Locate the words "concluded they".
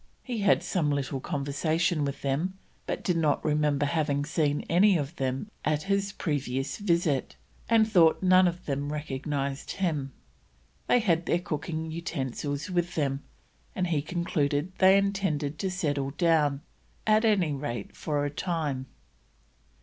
14.01-14.97